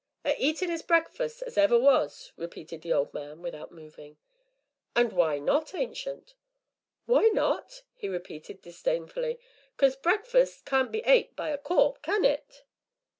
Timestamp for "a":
0.25-0.35, 11.49-11.57